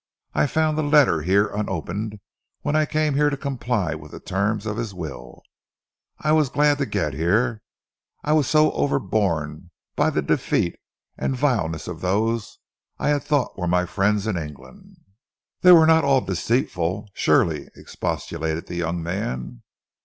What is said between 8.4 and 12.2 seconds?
so overborne by the deceit and vileness of